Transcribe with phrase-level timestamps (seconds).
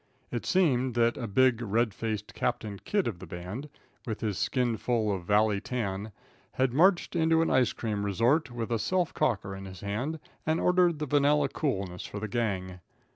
[0.31, 3.69] It seemed that a big, red faced Captain Kidd of the band,
[4.07, 6.11] with his skin full of valley tan,
[6.53, 10.59] had marched into an ice cream resort with a self cocker in his hand, and
[10.59, 12.79] ordered the vanilla coolness for the gang.